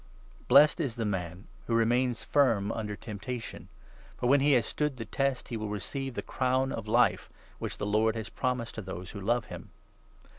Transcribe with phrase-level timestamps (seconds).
[0.47, 3.19] Blessed is the man who remains firm under 12 >mptation.
[3.51, 3.67] temptat; on)
[4.17, 7.77] for) when he has stood the test, he will receive the crown of Life, which
[7.77, 9.69] the Lord has promised to those who love him.